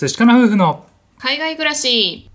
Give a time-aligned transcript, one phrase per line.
[0.00, 0.86] 寿司かな夫婦の
[1.18, 2.30] 海外暮らし。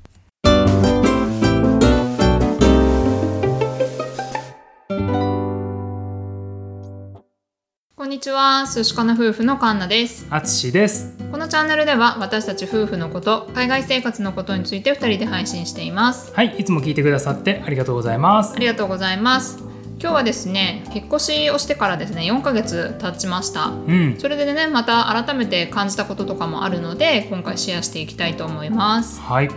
[7.95, 8.65] こんにちは。
[8.65, 10.27] 寿司かな夫婦のカンナです。
[10.29, 11.17] あつしです。
[11.31, 16.33] このチャンネルでは私たち夫婦のこと海外生活のことについて2人で配信しています。
[16.33, 18.55] はいいつも聞いてくださってありがとうございます。
[18.57, 19.72] ありがとうございます
[20.03, 23.67] 今日はですね引っ越しをしてからですね4ヶ月経ちました。
[23.67, 24.17] うん。
[24.19, 29.21] それでねまた改めて感じたこととかもあるので今回シェアしていきたいと思います。
[29.21, 29.49] はい。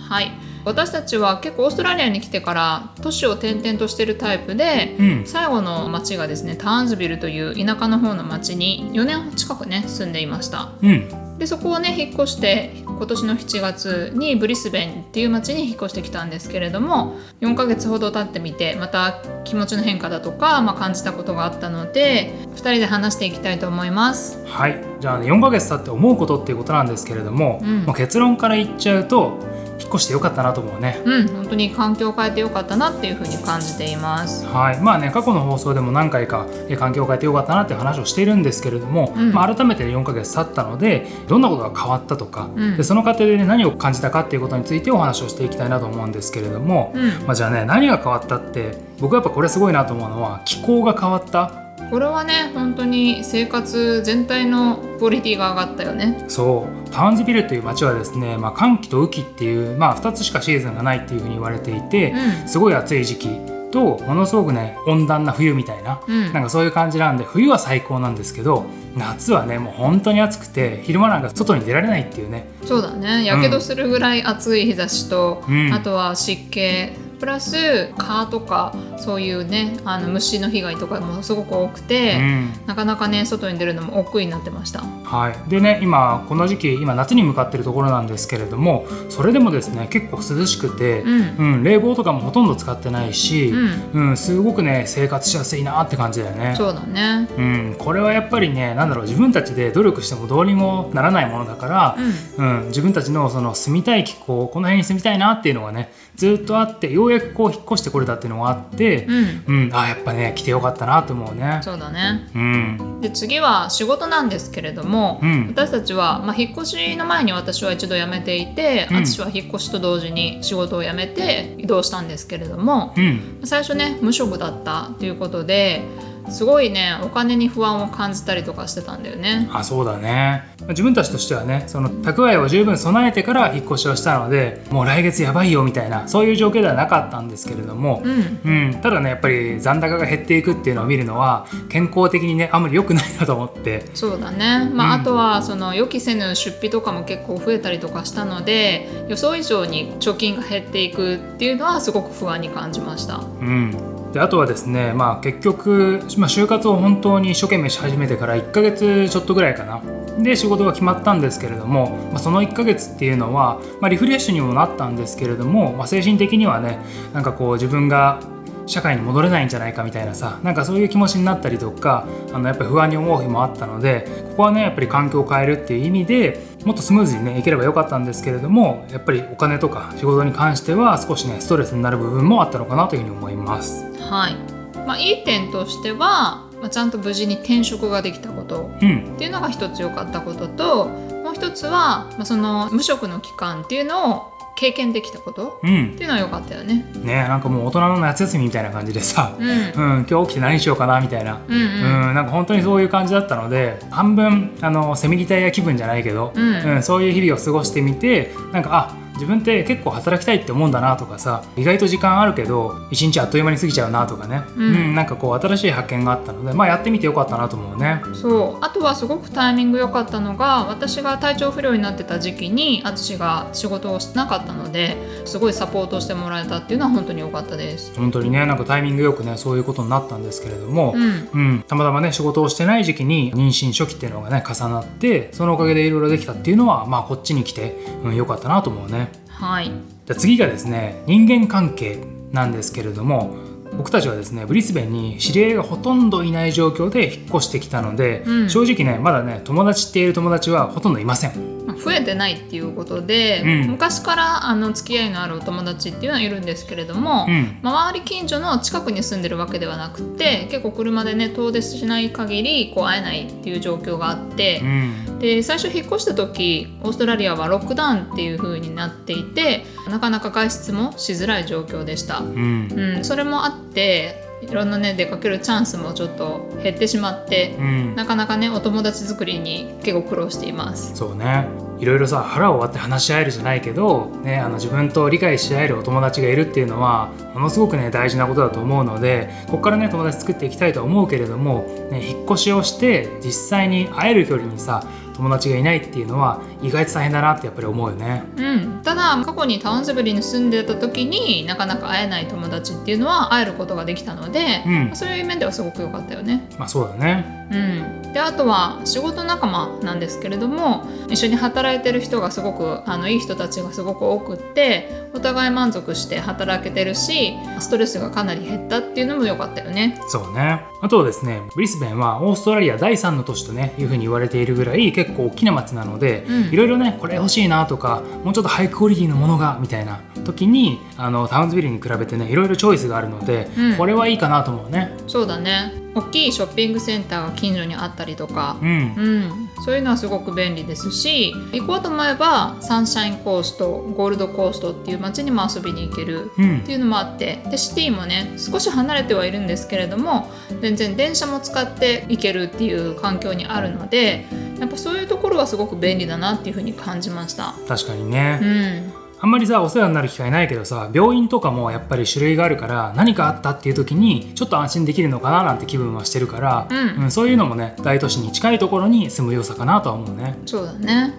[0.00, 0.32] はい。
[0.64, 5.26] 私たちは結構オーストラリアに来てから都市を転々としてるタイプで、うん。
[5.26, 10.72] 最後の町がですねターンズビルという田舎の方の町に4年近くね住んでいました。
[10.82, 24.44] うんでそこをね引っ越して今年の7月にブリスベンっていう町に引っ越してきたんですけれども4ヶ月ほど経ってみてまた気持ちの変化だとか、まあ、感じたことがあったので2人で話していきたいと思います。
[24.46, 24.84] はい。
[25.00, 27.84] じゃあね4ヶ月経って思うことっていうことなんですけれども、うん。
[27.84, 29.38] まあ結論から言っちゃうと
[29.78, 31.00] 引っ越してよかったなと思うね。
[31.04, 34.46] うん本当に環境を変えてよかったなっていうふうに感じています。
[34.46, 34.80] はい。
[34.80, 39.32] まあね過去の放送でも何回かえ環境を変えてよかったなっていう話をしているんですけれども、うん。
[39.32, 42.76] まあ、改めて4ヶ月経ったのでどんなことが変わったとか、うん。
[42.76, 47.08] でその過程で、ね、何を感じたかっていうことについてお話をしていきたいなと思うんですけれども、うん。
[47.26, 51.63] まあ、じゃあね何が変わったって僕はやっぱこれすごいなと思うのは気候が変わった
[51.94, 56.24] これはね本当に生活全体のクオリティが上がったよね。
[56.26, 56.90] そう。
[56.90, 62.12] タウンズビルという街はですね、まあ、寒気と雨季っていう、まあ、2つしかシーズンがないっていうふうに言われていて、
[62.46, 63.28] うすごい暑い時期
[63.70, 66.32] とものすごくね温暖な冬みたいな、うん。
[66.32, 68.66] なんかそういう感じなんで冬は最高なんですけど
[68.96, 72.48] 夏はねもう本当に暑くて昼間なんか外に出られないっていうね。
[72.64, 73.24] そうだね。
[73.24, 75.72] やけどするぐらい暑い日差しと、うん。
[75.72, 82.52] あとは湿気プラス蚊とかそういうねあの虫の被害とかもすごく多くて、うん。
[82.66, 84.80] なかなかね外に出るのも億劫になってました。
[84.80, 91.54] はい、でね今この時期今夏に向かってるところなんですけれどもそれでもですね結構涼しくて、うん。
[91.54, 93.46] うん冷房とかもほとんど使ってないし、
[93.94, 96.54] ううんすごくね生活しやすいなって感じだよね。
[96.54, 97.26] そうだね。
[97.38, 101.96] うん、これはやっぱりねなんだろう自分たちで努力してもどうにもならないものだから、
[102.36, 109.66] うん自分たちのその住みたい気候この辺に住みたいなっていうのがねずっとあってようやくこう引っ越してこれたっていうのがあって、うん。
[109.66, 109.70] うん。
[109.74, 111.60] あやっぱね来てよかったなと思うね。
[111.62, 112.28] そうだね。
[112.34, 113.00] うん。
[113.00, 115.46] で次は仕事なんですけれども、うん。
[115.48, 119.06] 私たちは、まあ、引っ越しの前に私は一度辞めていて、うん。
[119.06, 123.40] 私は引っ越しと同時に仕事を辞めて移動したんですけれども、うん。
[123.44, 125.82] 最初ね無職だったということで
[126.30, 129.48] すごいねお金に不安を感じたりとかしてたんだよね。
[129.52, 130.54] あそうだね。
[130.68, 138.40] 自分たちとしてはねその蓄えを十分備えてから引っ越しをしたのでもう来月やばいよみたいなそういう状況ではなかったんですけれども、うん。
[138.44, 143.84] うん、ただねやっぱり残高が減っていくっていうのを見るのは健康的にねあんまり良くないなと思って。
[143.94, 145.00] そうだね、まあうん。
[145.02, 153.16] あとはその予期せぬ出費とかも結構増えたりとかしたので予想以上に貯金が減っていくっていうのはすごく不安に感じました。
[153.18, 159.82] うんであとはですね、まあ、結局、まあ、就活を本当に一生懸命し始めてから1ヶ月ちょっとぐらいかな。
[160.22, 166.78] で仕事が決まったんですけれども、まあ、その1ヶ月っていうのは、まあ、リフレッシュにもなったんですけれども、まあ、精神的にはね
[167.12, 168.20] なんかこう自分が
[168.66, 183.84] 社会に戻れないんじゃないかみたいなさなんかそういう気持ちになったりとかあのやっぱり不安に思う日もあったのでここはねやっぱり環境を変えるっていう意味でもっとスムーズにねいければよかったんですけれどもやっぱりお金とか仕事に関しては少しねストレスになる部分もあったのかなというふうに思います。
[184.00, 184.54] はい。
[184.86, 188.70] まあ、いい点としては、まあ、ちゃんと無事に転職ができたこと。
[188.80, 189.14] うん。
[189.14, 190.86] っていうのが一つ良かったことと
[191.24, 195.60] もう一つは、まあ、その無職の期間っていうのを経験できたこと？
[195.62, 195.92] うん。
[195.94, 196.84] っていうのは良かったよね。
[197.02, 199.48] ねなんかもう大人の夏休みみたいな感じでさ、うん。
[199.48, 202.08] うん、今日起きて何しようかなみたいな、うんうん。
[202.08, 206.40] うんなんか本当にそういう感じだったので半分あのセミリタイア気分じゃないけど、う
[206.78, 214.94] んそういう日々を過ごしてみてなんかあ自分って結構働きたいって思うんだなとかさ意外と時間あるけど一日あっという間に過ぎちゃうなとかね、うん。
[214.94, 218.02] なんかこう新しい発見があったので、まあ、やってみてよかったなと思うね。
[218.14, 218.64] そう。
[218.64, 227.94] あとはすごくタイミング良かったのが私が体調不良になってた時期に淳が仕事をしてなかったのですごいサポートしてもらえたっていうのは本当に良かったです。
[227.96, 231.28] 本当にねなんかタイミングよくねそういうことになったんですけれども、うん。
[231.32, 239.03] うん、たまたまね仕事をしてない時期に妊娠初期っていうのがね重なってそのおかげでいろいろできたっていうのはまあこっちに来てうん良かったなと思うね
[239.34, 239.66] はい。
[239.66, 242.02] じゃあ次がですね人間関係
[242.32, 243.36] なんですけれども
[243.76, 248.50] 僕たちはですねブリスベンに知り合いがほとんどいない状況で引っ越してきたので、うん。
[248.50, 251.66] 正直ねまだね友達って言える友達はほとんどいません。
[251.66, 253.70] まあ増えてないっていうことで、うん。
[253.72, 257.58] 昔からあの付き合いのあるお友達っていうのはいるんですけれども、うん。
[257.62, 272.68] まあ周り近所の近くに住んでるわけではなくて結構車でね遠出しない限りこう会えないっていう状況があってう、んで最初引っ越した時オーストラリアはロックダウンっていう風になっていてなかなか外出もしづらい状況でした、うん。
[272.70, 277.94] うん、それもあっていろんなね出かけるチャンスもちょっと減ってしまってうん。
[277.94, 280.94] なかなかねお友達作りに結構苦労しています。
[280.94, 281.48] そうね。
[281.78, 298.24] いろいろさ腹を割って話し合えるじゃないけど、ね、あの自分と理解し合えるお友達がいるっていうのはものすごくね大事なことだと思うのでここからね友達作っていきたいとは思うけれども、ね、引っ越しをして実際に会える距離にさ友達がいないっていうのは意外と大変だなってやっぱり思うよね。
[298.36, 306.48] うん、ただ過去にタウンズブリに住んでた時になかなか会えない友達っていうのは会えることができたので、うんそういう面ではすごく良かったよね。
[306.58, 307.46] まあそうだね。
[307.50, 319.98] うん、であとは仕事仲間なんですけれども一緒に働いてる人がすごくあのいい人たちがすごく多くってお互い満足して働けてるしストレスがかなり減ったっていうのも良かったよね。
[320.08, 320.64] そうね。
[320.84, 326.52] あとはですね、ブリスベンはオーストラリア第3の都市とね、いうふうに言われているぐらい結構大きな街なので、うん。
[326.52, 333.76] いろいろね、これ欲しいなとか、もうちょっとハイクオリティのものが、みたいな時に、あの、タウンズビルに比べてね、いろいろチョイスがあるので、うん。
[333.76, 334.96] これはいいかなと思うね。
[335.06, 335.84] そうだね。
[335.94, 338.56] 大きいショッピングセンターが近所にあったりとか。
[338.60, 338.68] うん。
[338.68, 346.58] うん、そういうのはすごく便利ですし行こうと思えばサンシャインコーストゴールドコーストっていう街にも遊びに行けるうん。
[346.58, 350.28] っていうのもあってでシティもね少し離れてはいるんですけれども
[350.60, 354.26] 全然電車も使って行けるっていう環境にあるので
[354.58, 357.54] やっぱそういうところはすごく便利だなっていうふうに感じました。
[357.68, 358.38] 確かにね。
[358.42, 366.68] うんあんまりさお世話になる機会ないけどさ病院とかもやっぱり種類があるから何かあったっていう時にちょっと安心できるのかななんて気分はしてるから、
[366.98, 370.36] うんそういうのもね大都市に近いところに住む良さかなとは思うね。
[370.44, 371.14] そうだね、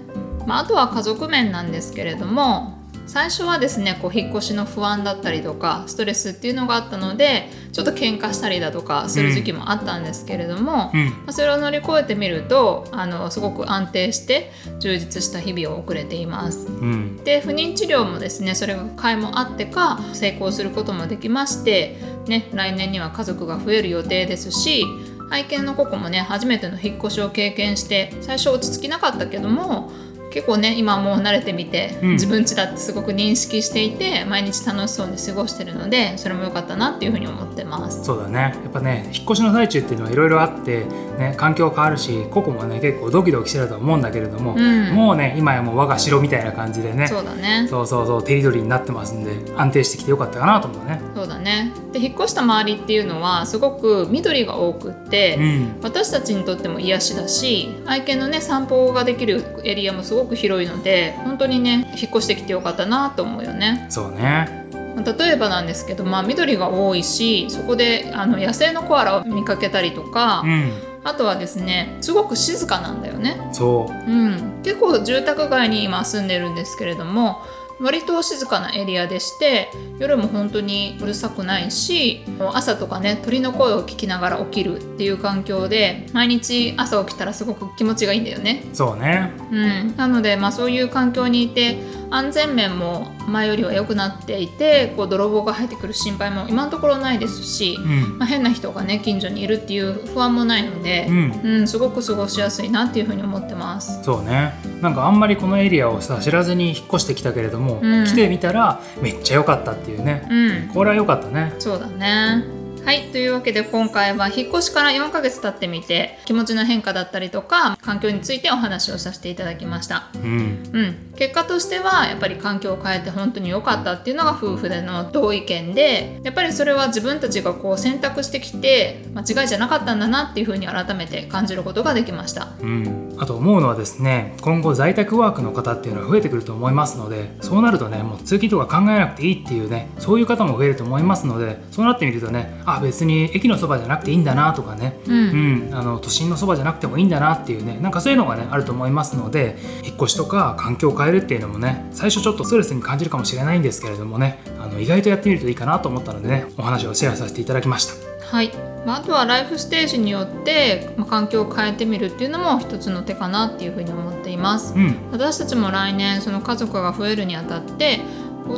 [0.45, 2.74] まあ、あとは家族面なんですけれども
[3.07, 11.09] 最初はですねこう引っ越しの不安だったりとかストレスっていうのがあったのでちょっと喧嘩したりだとかする時期もあったんですけれども、うん。
[11.09, 16.67] まあそれを乗り越えてみるとあのすごく安定して充実した日々を送れています。
[16.67, 17.17] うん。
[17.23, 21.97] で不妊治療もですねそれが甲斐もあってか成功することもできまして、
[22.27, 24.85] ね、来年には家族が増える予定ですし
[25.29, 29.91] 愛犬のココもね初めての引っ越しを経験して最初落ち着きなかったけども
[30.35, 32.09] 結構ね今はもう慣れてみて、うん。
[32.11, 38.03] 自分家だってすごく認識していて毎日楽しそうに過ごしてるのでそれも良かったなっていうふうに思ってます。
[38.03, 38.39] そうだね。
[38.61, 40.83] やっぱね引っ越しの最中っていうのはいろいろあって、
[41.17, 44.93] ね、環境変わるしココもね結構ドキドキしてると思うんだけれども、うん。
[44.93, 47.07] もうね今やもう我が城みたいな感じでね。
[47.07, 47.67] そうだね。
[47.69, 50.99] そうそうそうテリトリーになってますんで安定してきてよかったかなと思うね。
[51.15, 55.79] そうだねで引っ越した周りっていうのはすごく緑が多くって、うん。
[55.81, 63.85] 私たちにとっても癒しだし愛犬のね散歩ができるエリアもすごく広いので本当にね引っ越してきてよかったなと思うよね。
[63.89, 64.65] そうね。
[65.05, 70.71] 例えばなんですけど、まあ、緑が多いしそこであの野生のコアラを見かけたりとか、うん。
[71.05, 73.39] あとはですねすごく静かなんだよね。
[73.53, 74.11] そう。
[74.11, 77.41] うん、結構住宅街に今住んでるんですけれども
[77.79, 79.69] 割と静かなエリアでして
[79.99, 82.23] 夜も本当にうるさくないし
[82.53, 88.63] 朝とかね鳥の声を聞きながら起きるっていう環境で毎日朝起きたらすごく気持ちがいいんだよね。
[88.73, 91.77] そうねうん、なので、まあ、そういう環境にいて
[92.09, 98.17] 安全面も前よりは良くなっていてこう泥棒が入ってくる心配も今のところないですし、うん。
[98.17, 101.41] まあ、変な人がね近所にいるっていう不安もないのでう、ん。
[101.43, 104.03] うん、すごく過ごしやすいなっていうふうに思ってます。
[104.03, 104.53] そうね。
[104.81, 108.05] なんかあんまりこのエリアをさ知らずに引っ越してきたけれども、うん。
[108.05, 110.27] 来てみたらめっちゃ良かったっていうね。
[110.29, 111.53] うん、これは良かったね。
[111.59, 112.65] そうだね。
[112.85, 120.09] はいというわけで今回は引っ越しから4ヶ月経ってみて気持ちの変化だったりとか環境についてお話をさせていただきました。
[120.15, 120.63] うん。
[120.73, 132.53] うん、結果としてはやっぱり環境を変えて本当に良かったっていうのが夫婦での同意見でやっぱりそれは自分たちがこう選択してきて間違いじゃなかったんだなっていうふうに改めて感じることができました。
[132.59, 145.15] うん、あと思うのはですね今後在宅ワークの方っていうのは増えてくると思いますのでそうなるとねもう通勤とか考えなくていいっていうねそういう方も増えると思いますのでそうなってみるとねあ別に駅のそばじゃなくていいんだなとかね、うん。
[145.15, 158.15] うん、あの都心のそばじゃなくてもいいんだなっていうねなんかそういうのがねあると思いますので引っ越しとか環境を変えるっていうのもね最初ちょっとストレスに感じるかもしれないんですけれどもねあの意外とやってみるといいかなと思ったのでねお話をシェアさせていただきました。
[158.25, 158.51] はい、
[158.85, 164.73] まあ、あとはライフステージによって、まあ、環境を変えてみるっていうのも一つの手かなっていうふうに思っています。
[164.75, 168.01] うん私たちも来年その家族が増えるにあたって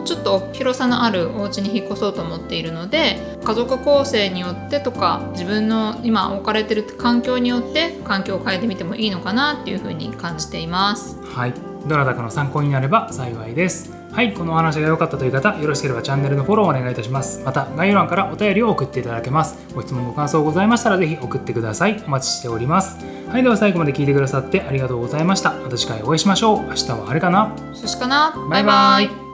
[0.06, 11.17] ちょっと広さのあるお家に引っ越そうと思っているので家族構成によってとか自分の今置かれてる環境によって環境を変えてみてもいいのかなっていうふうに感じています。
[11.24, 11.53] はい、
[11.88, 13.94] どなたかの参考になれば幸いです。
[14.12, 17.44] はい、このお話が良かったという方、よろしければチャンネルのフォローをお願いいたします。
[17.46, 19.60] また、概要欄からお便りを送っていただけます。
[19.75, 22.01] ご質問、ご感想ございましたら、ぜひ送ってください。
[22.08, 22.98] お待ちしております。
[23.29, 27.53] はいでは最後まで聞いてくださってありがとうございましたまた次回お会いしましょう明日はあれかな？
[27.74, 28.34] 寿司かな？
[28.50, 29.26] バイバイ